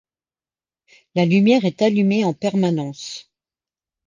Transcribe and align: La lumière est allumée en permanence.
La 1.13 1.27
lumière 1.27 1.63
est 1.63 1.83
allumée 1.83 2.25
en 2.25 2.33
permanence. 2.33 3.29